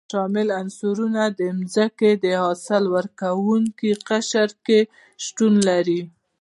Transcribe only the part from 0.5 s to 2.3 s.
عنصرونه د ځمکې په